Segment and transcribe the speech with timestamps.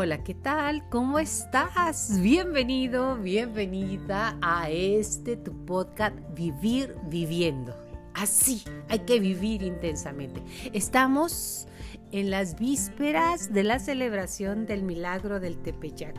[0.00, 0.88] Hola, ¿qué tal?
[0.90, 2.20] ¿Cómo estás?
[2.22, 7.76] Bienvenido, bienvenida a este tu podcast Vivir Viviendo.
[8.14, 10.40] Así, hay que vivir intensamente.
[10.72, 11.66] Estamos
[12.12, 16.16] en las vísperas de la celebración del milagro del Tepeyac.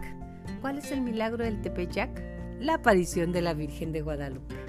[0.59, 2.21] ¿Cuál es el milagro del Tepeyac?
[2.59, 4.68] La aparición de la Virgen de Guadalupe.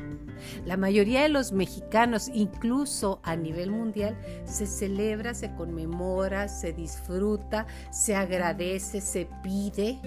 [0.65, 7.67] La mayoría de los mexicanos, incluso a nivel mundial, se celebra, se conmemora, se disfruta,
[7.91, 9.99] se agradece, se pide.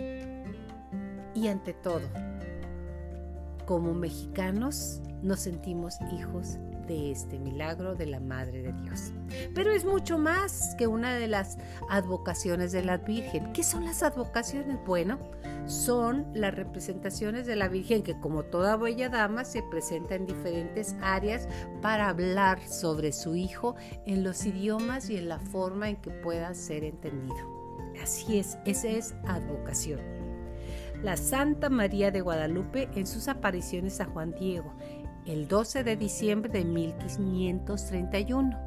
[1.35, 2.07] Y ante todo,
[3.65, 9.13] como mexicanos nos sentimos hijos de este milagro de la Madre de Dios.
[9.55, 11.57] Pero es mucho más que una de las
[11.89, 13.53] advocaciones de la Virgen.
[13.53, 14.77] ¿Qué son las advocaciones?
[14.85, 15.19] Bueno,
[15.65, 20.95] son las representaciones de la Virgen que como toda bella dama se presenta en diferentes
[21.01, 21.47] áreas
[21.81, 26.53] para hablar sobre su hijo en los idiomas y en la forma en que pueda
[26.53, 27.53] ser entendido.
[28.02, 30.02] Así es, esa es advocación
[31.03, 34.73] la Santa María de Guadalupe en sus apariciones a Juan Diego
[35.25, 38.59] el 12 de diciembre de 1531,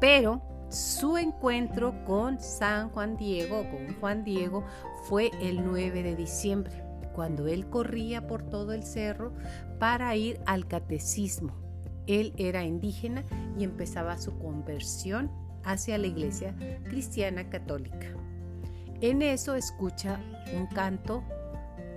[0.00, 4.64] pero su encuentro con San Juan Diego, con Juan Diego,
[5.04, 6.84] fue el 9 de diciembre,
[7.14, 9.32] cuando él corría por todo el cerro
[9.78, 11.54] para ir al catecismo.
[12.06, 13.24] Él era indígena
[13.58, 15.30] y empezaba su conversión
[15.64, 18.06] hacia la iglesia cristiana católica.
[19.00, 20.20] En eso escucha
[20.56, 21.22] un canto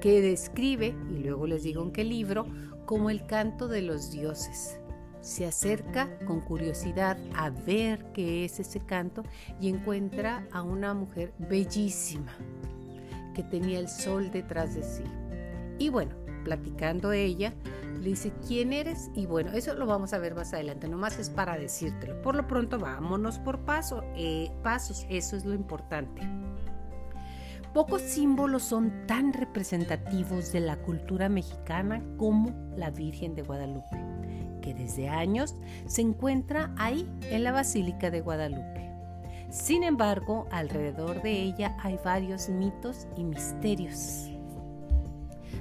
[0.01, 2.45] que describe, y luego les digo en qué libro,
[2.85, 4.77] como el canto de los dioses.
[5.21, 9.23] Se acerca con curiosidad a ver qué es ese canto
[9.59, 12.35] y encuentra a una mujer bellísima
[13.35, 15.03] que tenía el sol detrás de sí.
[15.77, 17.53] Y bueno, platicando ella,
[18.01, 19.11] le dice, ¿quién eres?
[19.13, 22.19] Y bueno, eso lo vamos a ver más adelante, nomás es para decírtelo.
[22.23, 26.21] Por lo pronto, vámonos por paso, eh, pasos, eso es lo importante.
[27.73, 33.97] Pocos símbolos son tan representativos de la cultura mexicana como la Virgen de Guadalupe,
[34.61, 35.55] que desde años
[35.85, 38.91] se encuentra ahí en la Basílica de Guadalupe.
[39.49, 44.29] Sin embargo, alrededor de ella hay varios mitos y misterios.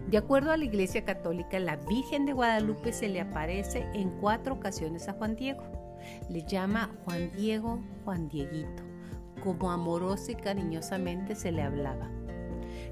[0.09, 4.55] De acuerdo a la Iglesia Católica, la Virgen de Guadalupe se le aparece en cuatro
[4.55, 5.63] ocasiones a Juan Diego.
[6.29, 8.90] Le llama Juan Diego, Juan Dieguito
[9.41, 12.11] como amorosa y cariñosamente se le hablaba.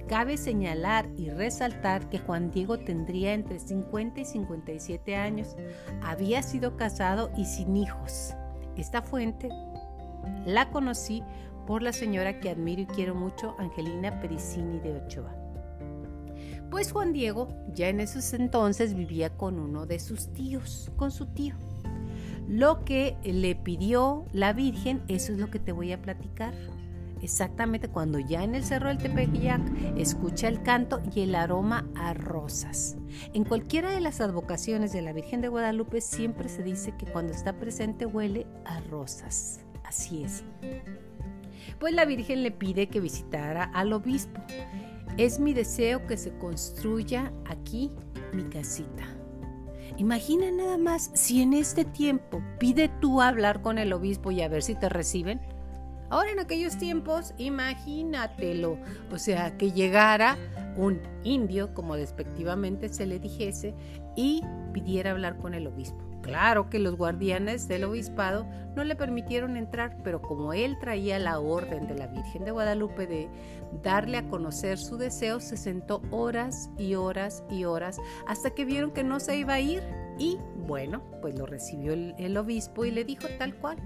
[0.08, 5.56] Cabe señalar y resaltar que Juan Diego tendría entre 50 y 57 años,
[6.02, 8.34] había sido casado y sin hijos.
[8.76, 9.50] Esta fuente
[10.46, 11.22] la conocí
[11.66, 15.34] por la señora que admiro y quiero mucho, Angelina Pericini de Ochoa.
[16.70, 21.26] Pues Juan Diego ya en esos entonces vivía con uno de sus tíos, con su
[21.26, 21.67] tío.
[22.48, 26.54] Lo que le pidió la Virgen, eso es lo que te voy a platicar.
[27.20, 29.60] Exactamente cuando ya en el Cerro del Tepeyac
[29.98, 32.96] escucha el canto y el aroma a rosas.
[33.34, 37.34] En cualquiera de las advocaciones de la Virgen de Guadalupe siempre se dice que cuando
[37.34, 39.60] está presente huele a rosas.
[39.84, 40.42] Así es.
[41.78, 44.40] Pues la Virgen le pide que visitara al obispo.
[45.18, 47.90] Es mi deseo que se construya aquí
[48.32, 49.17] mi casita.
[49.98, 54.48] Imagina nada más si en este tiempo pide tú hablar con el obispo y a
[54.48, 55.40] ver si te reciben.
[56.08, 58.78] Ahora en aquellos tiempos, imagínatelo,
[59.10, 60.38] o sea, que llegara
[60.76, 63.74] un indio, como despectivamente se le dijese,
[64.14, 64.40] y
[64.72, 66.07] pidiera hablar con el obispo.
[66.22, 71.38] Claro que los guardianes del obispado no le permitieron entrar, pero como él traía la
[71.38, 73.28] orden de la Virgen de Guadalupe de
[73.82, 78.90] darle a conocer su deseo, se sentó horas y horas y horas hasta que vieron
[78.90, 79.82] que no se iba a ir
[80.18, 83.78] y bueno, pues lo recibió el, obispo y le dijo tal cual.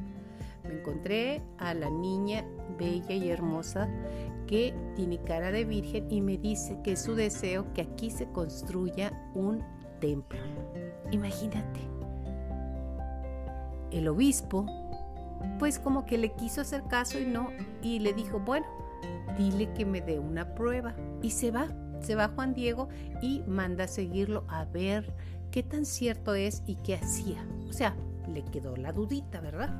[0.64, 2.44] Me encontré a la niña
[2.78, 3.88] bella y hermosa
[4.46, 8.26] que tiene cara de virgen y me dice que es su deseo que aquí se
[8.30, 9.62] construya un
[10.00, 10.40] templo.
[11.10, 11.91] Imagínate
[13.92, 14.66] el obispo,
[15.58, 17.50] pues como que le quiso hacer caso y no,
[17.82, 18.66] y le dijo, bueno,
[19.36, 20.94] dile que me dé una prueba.
[21.22, 21.68] Y se va,
[22.00, 22.88] se va Juan Diego
[23.20, 25.14] y manda a seguirlo a ver
[25.50, 27.46] qué tan cierto es y qué hacía.
[27.68, 27.96] O sea,
[28.32, 29.70] le quedó la dudita, ¿verdad?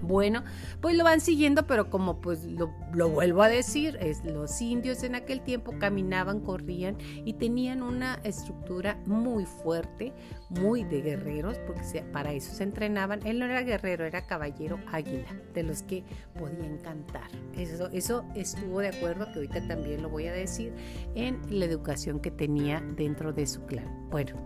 [0.00, 0.44] Bueno,
[0.80, 2.68] pues lo van siguiendo, pero como pues lo,
[3.10, 8.98] vuelvo a decir, es, los indios en aquel tiempo caminaban, corrían y tenían una estructura
[9.06, 10.12] muy fuerte,
[10.50, 13.26] muy de guerreros, porque para eso se entrenaban.
[13.26, 16.04] Él no era guerrero, era caballero águila, de los que
[16.38, 17.30] podían cantar.
[17.56, 20.72] Eso, eso estuvo de acuerdo, que ahorita también lo voy a decir,
[21.16, 24.08] en la educación que tenía dentro de su clan.
[24.10, 24.36] Bueno,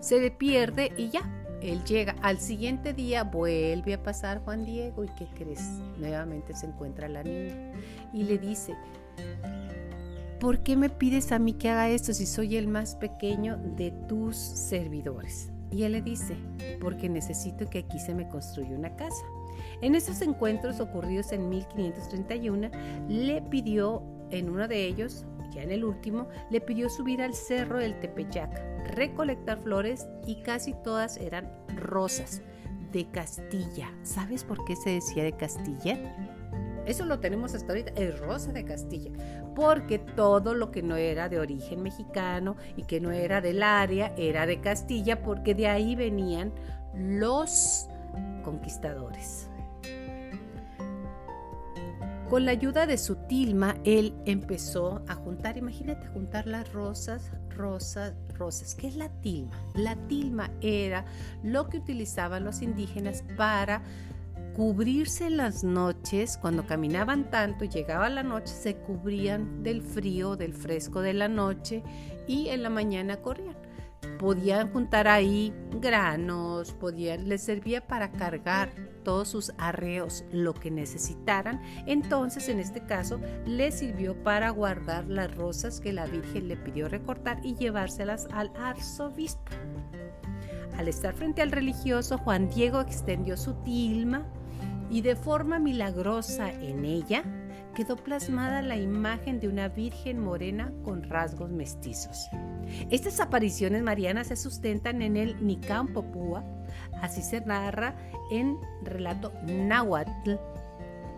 [0.00, 1.22] se pierde y ya,
[1.62, 2.16] él llega.
[2.22, 5.62] Al siguiente día vuelve a pasar Juan Diego y ¿qué crees?
[5.98, 7.72] Nuevamente se encuentra la niña
[8.12, 8.74] y le dice,
[10.40, 13.92] ¿por qué me pides a mí que haga esto si soy el más pequeño de
[14.08, 15.50] tus servidores?
[15.70, 16.36] Y él le dice,
[16.80, 19.24] porque necesito que aquí se me construya una casa.
[19.80, 22.70] En esos encuentros ocurridos en 1531,
[23.08, 27.78] le pidió en uno de ellos, ya en el último, le pidió subir al cerro
[27.78, 28.52] del Tepeyac,
[28.94, 32.42] recolectar flores y casi todas eran rosas
[32.92, 33.92] de Castilla.
[34.02, 35.98] ¿Sabes por qué se decía de Castilla?
[36.84, 39.12] Eso lo tenemos hasta ahorita, el rosa de Castilla,
[39.54, 44.12] porque todo lo que no era de origen mexicano y que no era del área
[44.16, 46.52] era de Castilla, porque de ahí venían
[46.94, 47.88] los
[48.42, 49.48] conquistadores.
[52.32, 58.14] Con la ayuda de su tilma, él empezó a juntar, imagínate, juntar las rosas, rosas,
[58.38, 58.74] rosas.
[58.74, 59.52] ¿Qué es la tilma?
[59.74, 61.04] La tilma era
[61.42, 63.82] lo que utilizaban los indígenas para
[64.56, 70.34] cubrirse en las noches, cuando caminaban tanto y llegaba la noche, se cubrían del frío,
[70.34, 71.82] del fresco de la noche
[72.26, 73.61] y en la mañana corrían.
[74.22, 78.70] Podían juntar ahí granos, podían, les servía para cargar
[79.02, 81.60] todos sus arreos, lo que necesitaran.
[81.88, 86.88] Entonces, en este caso, les sirvió para guardar las rosas que la Virgen le pidió
[86.88, 89.50] recortar y llevárselas al arzobispo.
[90.78, 94.24] Al estar frente al religioso, Juan Diego extendió su tilma
[94.88, 97.24] y de forma milagrosa en ella
[97.74, 102.28] quedó plasmada la imagen de una Virgen morena con rasgos mestizos.
[102.90, 106.44] Estas apariciones marianas se sustentan en el Nicam Popúa,
[107.00, 107.94] así se narra
[108.30, 110.32] en relato náhuatl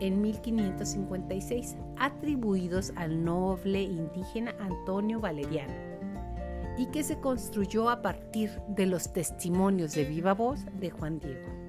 [0.00, 5.74] en 1556, atribuidos al noble indígena Antonio Valeriano,
[6.76, 11.63] y que se construyó a partir de los testimonios de viva voz de Juan Diego.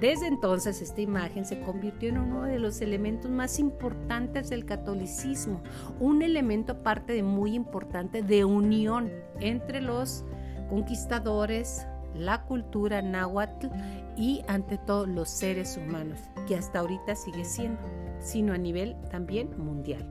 [0.00, 5.62] Desde entonces esta imagen se convirtió en uno de los elementos más importantes del catolicismo,
[6.00, 9.10] un elemento aparte de muy importante de unión
[9.40, 10.24] entre los
[10.68, 13.68] conquistadores, la cultura náhuatl
[14.16, 17.80] y ante todo los seres humanos, que hasta ahorita sigue siendo,
[18.20, 20.06] sino a nivel también mundial.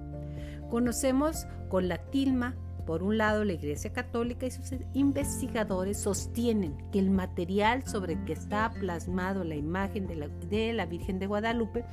[0.69, 2.55] Conocemos con la tilma
[2.85, 8.23] por un lado, la Iglesia Católica y sus investigadores sostienen que el material sobre el
[8.25, 11.83] que está plasmado la imagen de la, Virgen de Guadalupe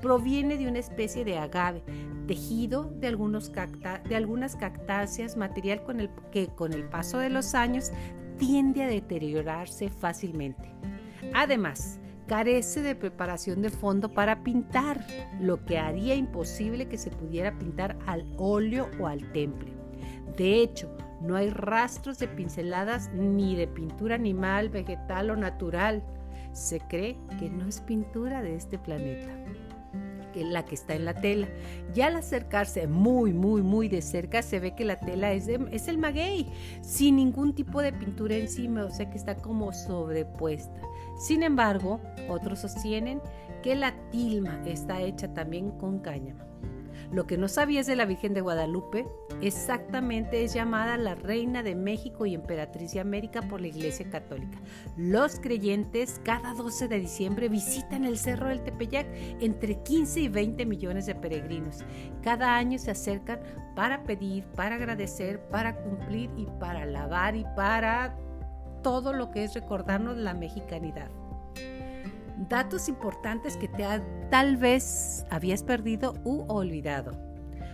[0.00, 1.82] proviene de una especie de agave,
[2.26, 7.54] tejido de, algunos de algunas cactáceas, material con el que con el paso de los
[7.54, 7.90] años
[8.38, 10.70] tiende a deteriorarse fácilmente.
[11.34, 15.04] Además, carece de preparación de fondo para pintar,
[15.40, 19.77] lo que haría imposible que se pudiera pintar al óleo o al temple.
[20.36, 20.88] De hecho,
[21.20, 26.02] no hay rastros de pinceladas ni de pintura animal, vegetal o natural.
[26.52, 29.28] Se cree que no es pintura de este planeta,
[30.32, 31.48] que la que está en la tela.
[31.92, 35.88] Ya al acercarse muy, muy, muy de cerca, se ve que la tela es, es
[35.88, 36.46] el maguey,
[36.82, 40.80] sin ningún tipo de pintura encima, o sea que está como sobrepuesta.
[41.18, 43.20] Sin embargo, otros sostienen
[43.62, 46.47] que la tilma está hecha también con cáñamo.
[47.10, 49.06] Lo que no sabías de la Virgen de Guadalupe,
[49.40, 54.58] exactamente es llamada la Reina de México y Emperatriz de América por la Iglesia Católica.
[54.96, 59.06] Los creyentes cada 12 de diciembre visitan el Cerro del Tepeyac
[59.40, 61.78] entre 15 y 20 millones de peregrinos.
[62.22, 63.40] Cada año se acercan
[63.74, 68.18] para pedir, para agradecer, para cumplir y para alabar y para
[68.82, 71.08] todo lo que es recordarnos la mexicanidad
[72.48, 73.84] datos importantes que te
[74.30, 77.12] tal vez habías perdido u olvidado.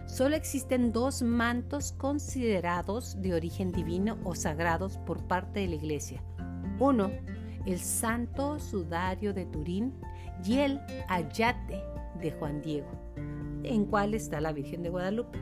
[0.06, 6.22] Solo existen dos mantos considerados de origen divino o sagrados por parte de la Iglesia.
[6.78, 7.10] Uno,
[7.66, 9.94] el Santo Sudario de Turín
[10.44, 11.82] y el Ayate
[12.20, 12.90] de Juan Diego,
[13.62, 15.38] en cual está la Virgen de Guadalupe.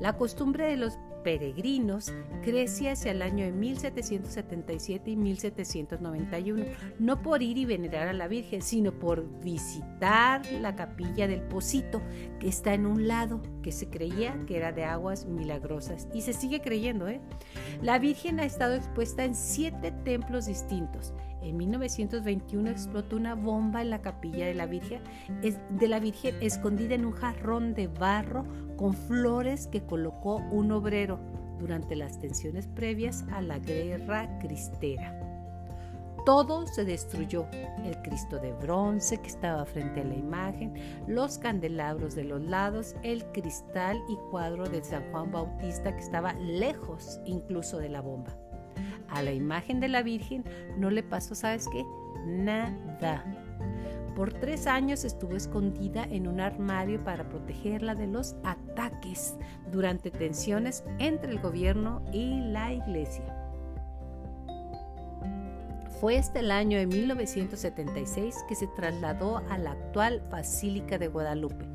[0.00, 2.12] La costumbre de los peregrinos
[2.42, 6.64] crece hacia el año de 1777 y 1791,
[6.98, 12.02] no por ir y venerar a la Virgen, sino por visitar la capilla del Pocito,
[12.38, 16.32] que está en un lado que se creía que era de aguas milagrosas y se
[16.32, 17.08] sigue creyendo.
[17.08, 17.20] ¿eh?
[17.82, 21.12] La Virgen ha estado expuesta en siete templos distintos.
[21.42, 25.02] En 1921 explotó una bomba en la capilla de la Virgen,
[25.70, 28.44] de la Virgen escondida en un jarrón de barro
[28.76, 31.18] con flores que colocó un obrero
[31.58, 35.16] durante las tensiones previas a la guerra cristera.
[36.26, 37.46] Todo se destruyó,
[37.84, 40.74] el Cristo de bronce que estaba frente a la imagen,
[41.06, 46.34] los candelabros de los lados, el cristal y cuadro de San Juan Bautista que estaba
[46.34, 48.36] lejos incluso de la bomba.
[49.10, 50.44] A la imagen de la Virgen
[50.78, 51.84] no le pasó, ¿sabes qué?
[52.26, 53.24] Nada.
[54.14, 59.36] Por tres años estuvo escondida en un armario para protegerla de los ataques
[59.72, 63.24] durante tensiones entre el gobierno y la iglesia.
[66.00, 71.66] Fue este el año de 1976 que se trasladó a la actual Basílica de Guadalupe,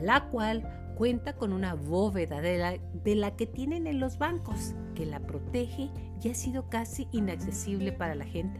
[0.00, 4.74] la cual cuenta con una bóveda de la, de la, que tienen en los bancos,
[4.96, 8.58] que la protege y ha sido casi inaccesible para la gente,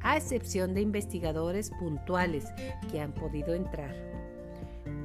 [0.00, 2.44] a excepción de investigadores puntuales
[2.92, 3.92] que han podido entrar.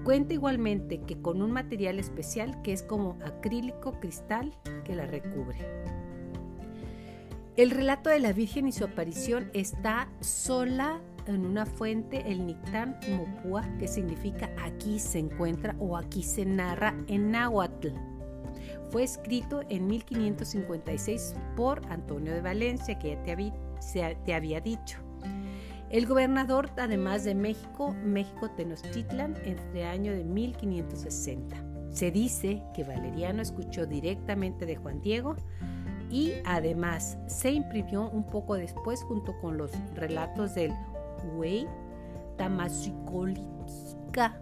[0.04, 5.58] Cuenta igualmente que con un material especial que es como acrílico cristal que la recubre.
[7.58, 12.98] El relato de la Virgen y su aparición está sola en una fuente, el Nictán
[13.10, 17.90] Mopúa, que significa aquí se encuentra o aquí se narra en náhuatl.
[18.90, 25.00] Fue escrito en 1556 por Antonio de Valencia, que ya te te había dicho.
[25.90, 31.56] El gobernador, además de México, México Tenochtitlan, entre el año de 1560.
[31.92, 35.36] Se dice que Valeriano escuchó directamente de Juan Diego
[36.10, 40.74] y además se imprimió un poco después junto con los relatos del
[41.24, 41.68] Huey
[42.38, 44.42] Tamasicolitica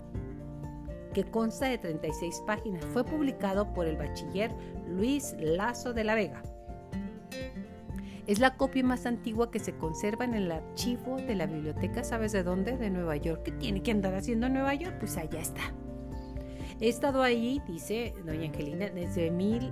[1.13, 2.84] que consta de 36 páginas.
[2.86, 4.51] Fue publicado por el bachiller
[4.88, 6.42] Luis Lazo de la Vega.
[8.25, 12.32] Es la copia más antigua que se conserva en el archivo de la biblioteca, ¿sabes
[12.32, 12.77] de dónde?
[12.77, 13.44] De Nueva York.
[13.44, 14.96] ¿Qué tiene que andar haciendo en Nueva York?
[15.00, 15.62] Pues allá está.
[16.80, 19.72] He estado ahí, dice doña Angelina, desde mil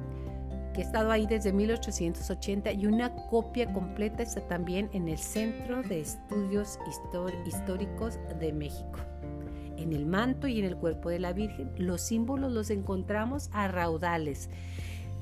[0.73, 5.81] que ha estado ahí desde 1880 y una copia completa está también en el Centro
[5.83, 6.79] de Estudios
[7.45, 8.99] Históricos de México.
[9.77, 13.67] En el manto y en el cuerpo de la Virgen, los símbolos los encontramos a
[13.67, 14.49] raudales.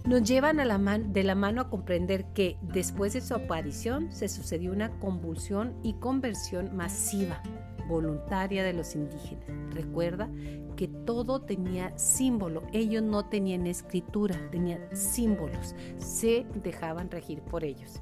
[0.05, 4.91] Nos llevan de la mano a comprender que después de su aparición se sucedió una
[4.99, 7.41] convulsión y conversión masiva,
[7.89, 9.49] voluntaria de los indígenas.
[9.73, 10.29] Recuerda
[10.77, 12.63] que todo tenía símbolo.
[12.71, 15.75] Ellos no tenían escritura, tenían símbolos.
[15.97, 18.01] Se dejaban regir por ellos.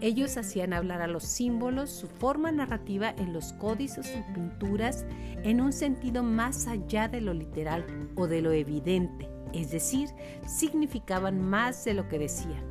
[0.00, 5.04] Ellos hacían hablar a los símbolos, su forma narrativa en los códices y pinturas
[5.42, 10.10] en un sentido más allá de lo literal o de lo evidente, es decir,
[10.46, 12.62] significaban más de lo que decían.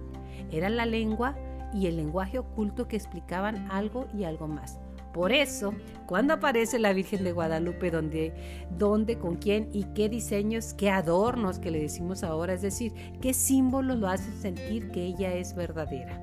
[0.49, 1.35] Era la lengua
[1.73, 4.79] y el lenguaje oculto que explicaban algo y algo más.
[5.13, 5.73] Por eso,
[6.07, 8.33] cuando aparece la Virgen de Guadalupe, donde,
[8.77, 13.33] dónde, con quién y qué diseños, qué adornos que le decimos ahora, es decir, qué
[13.33, 16.19] símbolos lo hacen sentir que ella es verdadera.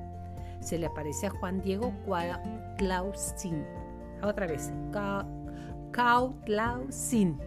[0.59, 1.93] Se le aparece a Juan Diego
[2.77, 3.65] Clausin.
[4.21, 4.71] Otra vez,
[6.45, 7.39] Clausin.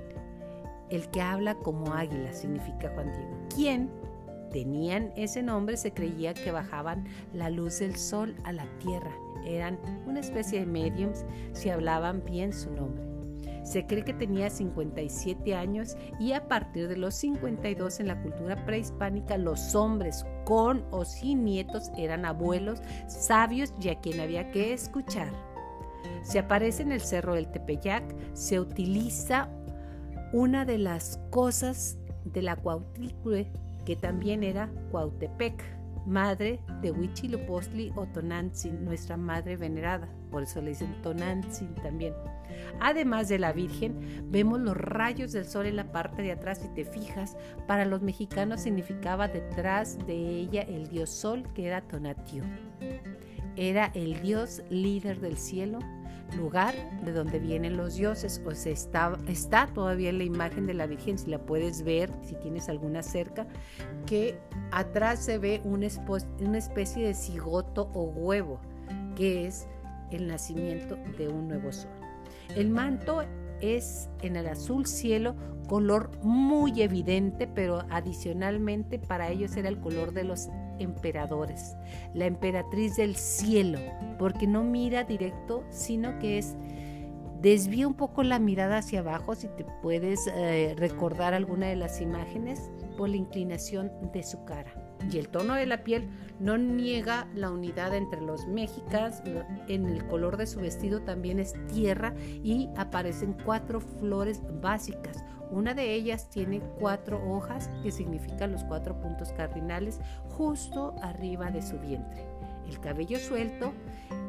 [0.91, 3.39] El que habla como águila significa Juan Diego.
[3.55, 3.91] ¿Quién?
[4.55, 9.79] Tenían ese nombre, se creía que bajaban la luz del sol a la tierra eran
[10.07, 13.05] una especie de mediums si hablaban bien su nombre.
[13.65, 18.63] Se cree que tenía 57 años y a partir de los 52 en la cultura
[18.67, 24.75] prehispánica los hombres con o sin nietos eran abuelos sabios y a quien había que
[24.75, 25.33] escuchar.
[26.23, 29.49] Se aparece en el cerro del Tepeyac, se utiliza
[30.35, 33.51] una de las cosas de la Cuauhtlicue
[33.85, 35.63] que también era Cuautepec
[36.07, 40.09] madre de Huitzilopochtli o Tonantzin, nuestra madre venerada.
[40.31, 42.15] Por eso le dicen Tonantzin también.
[42.81, 46.59] Además de la Virgen, vemos los rayos del sol en la parte de atrás.
[46.59, 47.37] Si te fijas,
[47.67, 52.45] para los mexicanos significaba detrás de ella el dios sol, que era Tonatiuh.
[53.57, 55.79] Era el dios líder del cielo,
[56.37, 58.43] lugar de donde vienen los dioses.
[58.45, 62.35] O sea, está, está todavía la imagen de la Virgen, si la puedes ver, si
[62.37, 63.47] tienes alguna cerca,
[64.07, 64.39] que
[64.71, 65.89] atrás se ve una,
[66.41, 68.61] una especie de cigoto o huevo,
[69.17, 69.67] que es
[70.11, 71.91] el nacimiento de un nuevo sol.
[72.57, 73.23] El manto
[73.61, 75.35] es en el azul cielo
[75.69, 81.77] color muy evidente, pero adicionalmente para ellos era el color de los emperadores,
[82.13, 83.79] la emperatriz del cielo,
[84.19, 86.57] porque no mira directo, sino que es
[87.41, 92.01] desvía un poco la mirada hacia abajo, si te puedes eh, recordar alguna de las
[92.01, 94.73] imágenes, por la inclinación de su cara.
[95.11, 96.09] Y el tono de la piel
[96.41, 99.23] no niega la unidad entre los mexicas,
[99.69, 105.73] en el color de su vestido también es tierra y aparecen cuatro flores básicas, una
[105.73, 111.79] de ellas tiene cuatro hojas que significan los cuatro puntos cardinales justo arriba de su
[111.79, 112.27] vientre.
[112.69, 113.73] El cabello suelto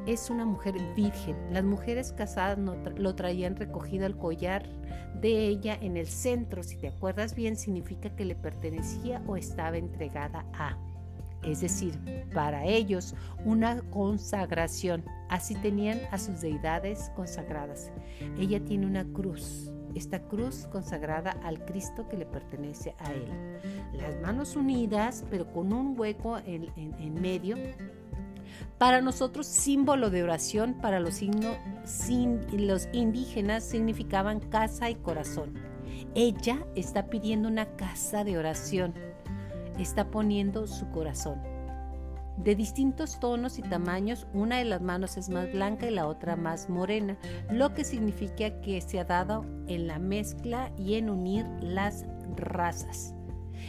[0.06, 1.36] es una mujer virgen.
[1.52, 4.68] Las mujeres casadas lo traían recogido al collar
[5.22, 6.64] de ella en el centro.
[6.64, 10.78] Si te acuerdas bien, significa que le pertenecía o estaba entregada a.
[11.44, 12.00] es decir,
[12.34, 13.16] para ellos
[13.46, 15.04] una consagración.
[15.30, 17.92] Así tenían a sus deidades consagradas.
[18.38, 23.32] Ella tiene una cruz, esta cruz consagrada al Cristo que le pertenece a él.
[23.94, 27.58] Las manos unidas, pero con un hueco en, medio.
[28.78, 31.22] Para nosotros, símbolo de oración, para los,
[32.52, 35.54] los indígenas significaban casa y corazón.
[36.14, 38.94] Ella está pidiendo una casa de oración
[39.80, 41.42] está poniendo su corazón.
[42.38, 46.36] De distintos tonos y tamaños, una de las manos es más blanca y la otra
[46.36, 47.18] más morena,
[47.50, 53.14] lo que significa que se ha dado en la mezcla y en unir las razas.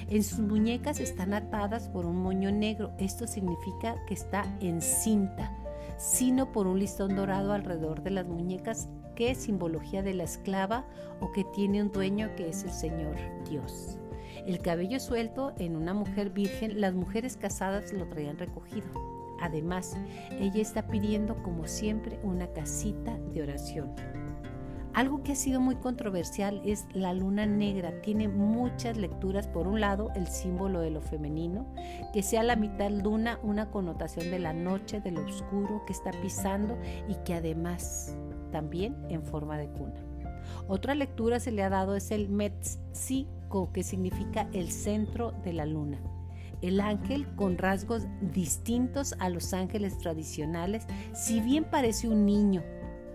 [0.09, 5.52] En sus muñecas están atadas por un moño negro, esto significa que está encinta,
[5.99, 10.87] sino por un listón dorado alrededor de las muñecas que es simbología de la esclava
[11.21, 13.16] o que tiene un dueño que es el Señor
[13.49, 13.99] Dios.
[14.47, 18.87] El cabello suelto en una mujer virgen, las mujeres casadas lo traían recogido.
[19.40, 19.97] Además,
[20.38, 23.93] ella está pidiendo, como siempre, una casita de oración.
[24.97, 28.00] Algo que ha sido muy controversial es la luna negra.
[28.00, 29.47] Tiene muchas lecturas.
[29.47, 31.67] Por un lado, el símbolo de lo femenino,
[32.15, 36.12] que sea la mitad luna, una connotación de la noche, de lo oscuro que está
[36.23, 36.79] pisando
[37.11, 38.17] y que además
[38.50, 40.03] también en forma de cuna.
[40.67, 43.29] Otra lectura se le ha dado es el Metzi,
[43.75, 46.00] que significa el centro de la luna.
[46.62, 52.62] El ángel con rasgos distintos a los ángeles tradicionales, si bien parece un niño,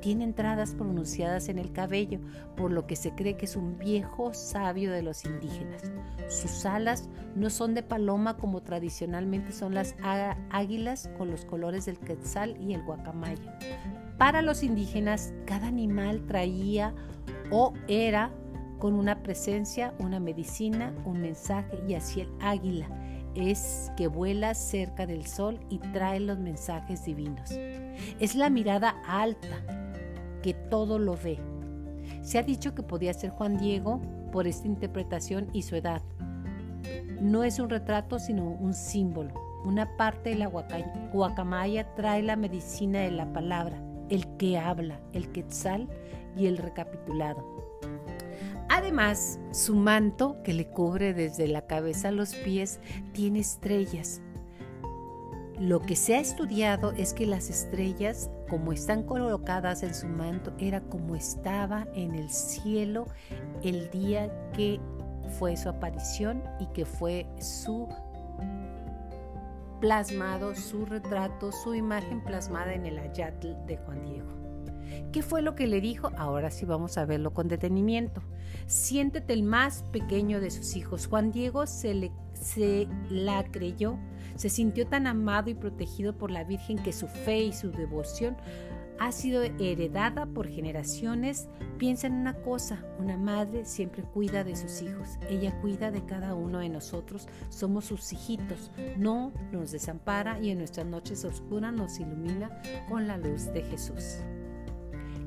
[0.02, 2.20] tiene entradas pronunciadas en el cabello,
[2.58, 5.84] por lo que se cree que es un viejo sabio de los indígenas.
[6.28, 9.96] Sus alas no son de paloma como tradicionalmente son las
[10.50, 13.58] águilas con los colores del quetzal y el guacamaya.
[14.18, 16.94] Para los indígenas, cada animal traía
[17.52, 18.32] o era
[18.80, 22.90] con una presencia, una medicina, un mensaje y así el águila
[23.36, 27.52] es que vuela cerca del sol y trae los mensajes divinos.
[28.20, 29.81] Es la mirada alta
[30.42, 31.40] que todo lo ve.
[32.22, 36.02] Se ha dicho que podía ser Juan Diego por esta interpretación y su edad.
[37.22, 39.34] No es un retrato, sino un símbolo.
[39.64, 45.32] Una parte de la guacamaya trae la medicina de la palabra, el que habla, el
[45.32, 45.88] quetzal
[46.36, 47.46] y el recapitulado.
[48.70, 52.80] Además, su manto, que le cubre desde la cabeza a los pies,
[53.12, 54.22] tiene estrellas.
[55.60, 60.52] Lo que se ha estudiado es que las estrellas, como están colocadas en su manto,
[60.58, 63.06] era como estaba en el cielo
[63.64, 64.78] el día que
[65.40, 67.88] fue su aparición y que fue su
[69.80, 74.28] plasmado, su retrato, su imagen plasmada en el ayatl de Juan Diego.
[75.14, 76.12] ¿Qué fue lo que le dijo?
[76.18, 78.22] Ahora sí vamos a verlo con detenimiento.
[78.68, 81.08] Siéntete el más pequeño de sus hijos.
[81.08, 83.98] Juan Diego se, le, se la creyó,
[84.36, 88.36] se sintió tan amado y protegido por la Virgen que su fe y su devoción
[89.00, 91.50] ha sido heredada por generaciones.
[91.80, 96.36] Piensa en una cosa, una madre siempre cuida de sus hijos, ella cuida de cada
[96.36, 102.00] uno de nosotros, somos sus hijitos, no nos desampara y en nuestras noches oscuras nos
[102.00, 104.20] ilumina con la luz de Jesús.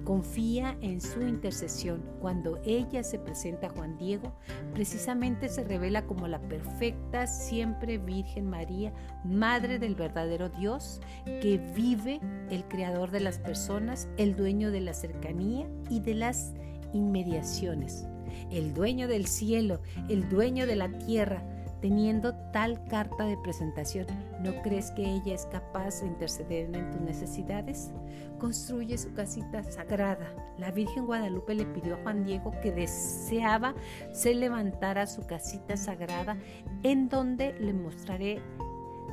[0.04, 2.02] Confía en su intercesión.
[2.20, 4.32] Cuando ella se presenta a Juan Diego,
[4.72, 8.92] precisamente se revela como la perfecta, siempre Virgen María,
[9.24, 14.94] Madre del verdadero Dios, que vive el Creador de las personas, el dueño de la
[14.94, 16.52] cercanía y de las
[16.92, 18.06] inmediaciones,
[18.50, 21.42] el dueño del cielo, el dueño de la tierra,
[21.84, 24.06] teniendo tal carta de presentación,
[24.42, 27.92] ¿no crees que ella es capaz de interceder en tus necesidades?
[28.38, 30.34] Construye su casita sagrada.
[30.56, 33.74] La Virgen Guadalupe le pidió a Juan Diego que deseaba
[34.12, 36.38] se levantara su casita sagrada
[36.84, 38.40] en donde le mostraré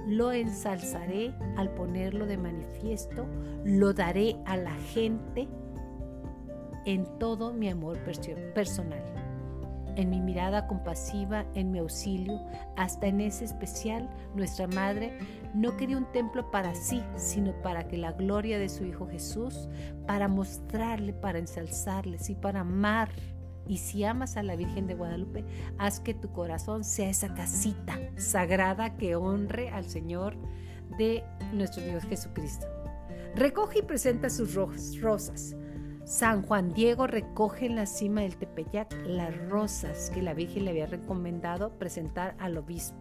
[0.07, 3.27] lo ensalzaré al ponerlo de manifiesto,
[3.65, 5.49] lo daré a la gente
[6.85, 7.97] en todo mi amor
[8.53, 9.30] personal
[9.95, 12.41] en mi mirada compasiva, en mi auxilio,
[12.77, 15.17] hasta en ese especial, nuestra Madre
[15.53, 19.67] no quería un templo para sí, sino para que la gloria de su Hijo Jesús,
[20.07, 23.09] para mostrarle, para ensalzarle, y para amar.
[23.67, 25.45] Y si amas a la Virgen de Guadalupe,
[25.77, 30.35] haz que tu corazón sea esa casita sagrada que honre al Señor
[30.97, 31.23] de
[31.53, 32.67] nuestro Dios Jesucristo.
[33.35, 35.55] Recoge y presenta sus rosas
[36.05, 40.71] San Juan Diego recoge en la cima del Tepeyac las rosas que la Virgen le
[40.71, 42.97] había recomendado presentar al obispo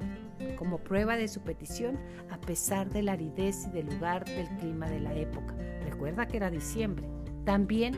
[0.57, 1.99] como prueba de su petición
[2.31, 5.55] a pesar de la aridez y del lugar del clima de la época.
[5.85, 7.09] Recuerda que era diciembre.
[7.45, 7.97] También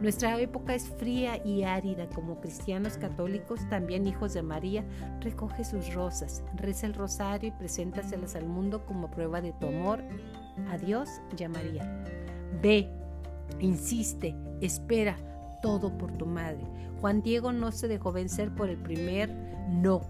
[0.00, 2.08] nuestra época es fría y árida.
[2.08, 4.84] Como cristianos católicos, también hijos de María,
[5.20, 10.02] recoge sus rosas, reza el rosario y preséntaselas al mundo como prueba de tu amor
[10.70, 12.04] a Dios y a María.
[12.62, 12.88] Ve,
[13.60, 15.16] insiste, espera
[15.62, 16.66] todo por tu madre.
[17.00, 19.30] Juan Diego no se dejó vencer por el primer
[19.68, 20.02] no.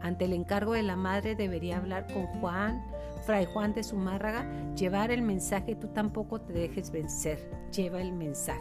[0.00, 2.84] Ante el encargo de la madre debería hablar con Juan,
[3.24, 8.60] Fray Juan de Zumárraga, llevar el mensaje, tú tampoco te dejes vencer, lleva el mensaje.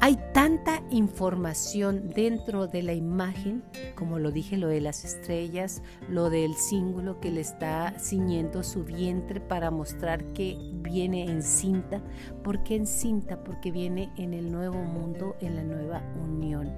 [0.00, 6.28] Hay tanta información dentro de la imagen, como lo dije, lo de las estrellas, lo
[6.28, 10.52] del símbolo que le está ciñendo su vientre para mostrar que
[10.96, 12.00] viene en cinta.
[12.42, 13.44] ¿Por qué en cinta?
[13.44, 16.72] Porque viene en el nuevo mundo, en la nueva unión.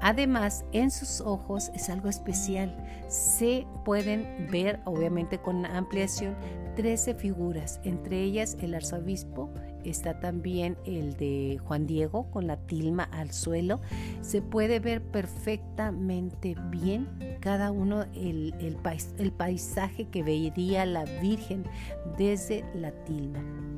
[0.00, 2.76] Además, en sus ojos es algo especial.
[3.06, 6.34] Se pueden ver, obviamente con ampliación,
[6.74, 9.52] 13 figuras, entre ellas el arzobispo,
[9.90, 13.80] está también el de Juan Diego con la tilma al suelo.
[14.20, 17.08] Se puede ver perfectamente bien
[17.40, 18.54] cada uno el,
[19.18, 21.64] el paisaje que vería la Virgen
[22.18, 23.75] desde la tilma.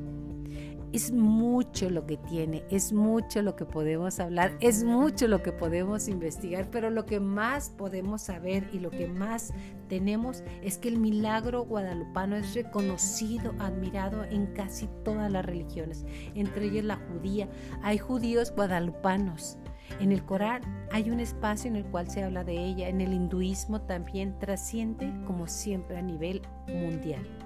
[0.91, 5.51] Es mucho lo que tiene, es mucho lo que podemos hablar, es mucho lo que
[5.51, 9.53] podemos investigar, pero lo que más podemos saber y lo que más
[9.87, 16.65] tenemos es que el milagro guadalupano es reconocido, admirado en casi todas las religiones, entre
[16.65, 17.47] ellas la judía.
[17.83, 19.59] Hay judíos guadalupanos.
[19.99, 23.13] En el Corán hay un espacio en el cual se habla de ella, en el
[23.13, 27.38] hinduismo también trasciende como siempre a nivel mundial.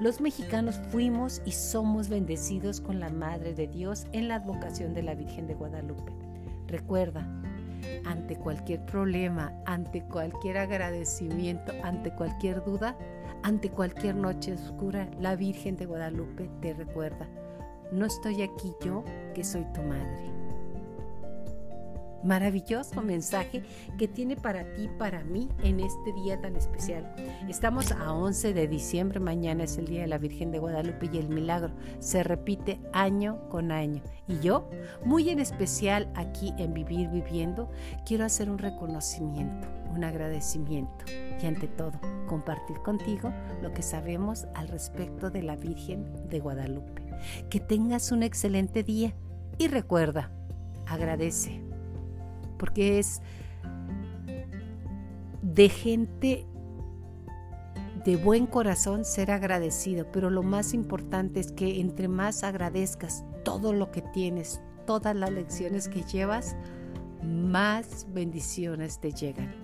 [0.00, 5.02] Los mexicanos fuimos y somos bendecidos con la Madre de Dios en la advocación de
[5.02, 6.10] la Virgen de Guadalupe.
[6.68, 7.28] Recuerda,
[8.06, 12.96] ante cualquier problema, ante cualquier agradecimiento, ante cualquier duda,
[13.42, 17.28] ante cualquier noche oscura, la Virgen de Guadalupe te recuerda,
[17.92, 20.49] no estoy aquí yo que soy tu madre
[22.22, 23.62] maravilloso mensaje
[23.98, 27.14] que tiene para ti, para mí, en este día tan especial.
[27.48, 31.18] Estamos a 11 de diciembre, mañana es el Día de la Virgen de Guadalupe y
[31.18, 34.02] el milagro se repite año con año.
[34.28, 34.68] Y yo,
[35.04, 37.70] muy en especial aquí en Vivir Viviendo,
[38.06, 41.04] quiero hacer un reconocimiento, un agradecimiento
[41.42, 41.92] y ante todo
[42.26, 47.02] compartir contigo lo que sabemos al respecto de la Virgen de Guadalupe.
[47.48, 49.14] Que tengas un excelente día
[49.58, 50.30] y recuerda,
[50.86, 51.69] agradece
[52.60, 53.22] porque es
[55.42, 56.46] de gente
[58.04, 63.72] de buen corazón ser agradecido, pero lo más importante es que entre más agradezcas todo
[63.72, 66.54] lo que tienes, todas las lecciones que llevas,
[67.22, 69.54] más bendiciones te llegan.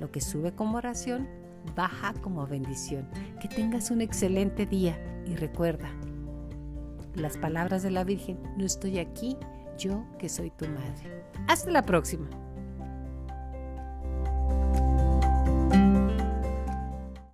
[0.00, 1.28] Lo que sube como oración,
[1.76, 3.08] baja como bendición.
[3.40, 5.90] Que tengas un excelente día y recuerda
[7.14, 9.36] las palabras de la Virgen, no estoy aquí,
[9.78, 11.24] yo que soy tu madre.
[11.46, 12.28] Hasta la próxima.